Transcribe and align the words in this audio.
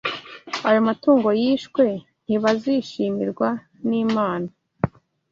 ayo 0.67 0.79
matungo 0.87 1.27
yishwe, 1.41 1.85
ntibazishimirwa 2.25 3.49
n’Imana 3.87 4.49